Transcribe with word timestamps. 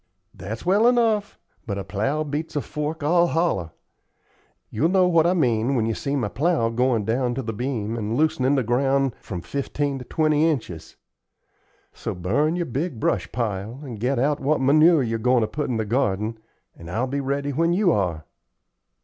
"That's 0.33 0.65
well 0.65 0.87
enough, 0.87 1.37
but 1.67 1.77
a 1.77 1.83
plow 1.83 2.23
beats 2.23 2.55
a 2.55 2.61
fork 2.61 3.03
all 3.03 3.27
hollow. 3.27 3.71
You'll 4.71 4.89
know 4.89 5.07
what 5.07 5.27
I 5.27 5.35
mean 5.35 5.75
when 5.75 5.85
you 5.85 5.93
see 5.93 6.15
my 6.15 6.27
plow 6.27 6.69
going 6.69 7.05
down 7.05 7.35
to 7.35 7.43
the 7.43 7.53
beam 7.53 7.95
and 7.95 8.17
loosenin' 8.17 8.55
the 8.55 8.63
ground 8.63 9.13
from 9.19 9.41
fifteen 9.41 9.99
to 9.99 10.05
twenty 10.05 10.49
inches. 10.49 10.95
So 11.93 12.15
burn 12.15 12.55
your 12.55 12.65
big 12.65 12.99
brush 12.99 13.31
pile, 13.31 13.79
and 13.83 13.99
get 13.99 14.17
out 14.17 14.39
what 14.39 14.59
manure 14.59 15.03
you're 15.03 15.19
goin' 15.19 15.41
to 15.41 15.47
put 15.47 15.69
in 15.69 15.77
the 15.77 15.85
garden, 15.85 16.39
and 16.75 16.89
I'll 16.89 17.05
be 17.05 17.21
ready 17.21 17.53
when 17.53 17.71
you 17.71 17.91
are." 17.91 18.25